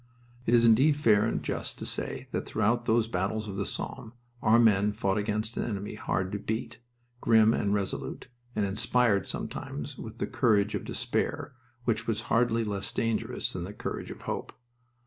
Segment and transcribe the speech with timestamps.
[0.47, 4.13] It is indeed fair and just to say that throughout those battles of the Somme
[4.41, 6.79] our men fought against an enemy hard to beat,
[7.21, 11.53] grim and resolute, and inspired sometimes with the courage of despair,
[11.83, 14.53] which was hardly less dangerous than the courage of hope.